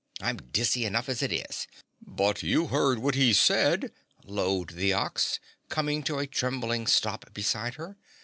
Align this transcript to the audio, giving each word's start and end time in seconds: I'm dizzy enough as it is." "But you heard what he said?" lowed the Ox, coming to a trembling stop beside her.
I'm 0.19 0.37
dizzy 0.37 0.83
enough 0.85 1.07
as 1.09 1.21
it 1.21 1.31
is." 1.31 1.67
"But 2.03 2.41
you 2.41 2.69
heard 2.69 2.97
what 2.97 3.13
he 3.13 3.33
said?" 3.33 3.91
lowed 4.25 4.69
the 4.69 4.93
Ox, 4.93 5.39
coming 5.69 6.01
to 6.05 6.17
a 6.17 6.25
trembling 6.25 6.87
stop 6.87 7.31
beside 7.35 7.75
her. 7.75 7.97